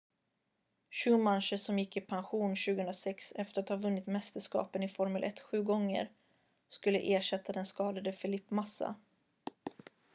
schumacher 0.89 1.57
som 1.57 1.79
gick 1.79 1.97
i 1.97 2.01
pension 2.01 2.55
2006 2.55 3.31
efter 3.35 3.61
att 3.61 3.69
han 3.69 3.81
vunnit 3.81 4.07
mästerskapen 4.07 4.83
i 4.83 4.89
formel 4.89 5.23
1 5.23 5.39
sju 5.39 5.63
gånger 5.63 6.09
skulle 6.67 6.99
ersätta 7.15 7.53
den 7.53 7.65
skadade 7.65 8.13
felipe 8.13 8.55
massa 8.55 8.95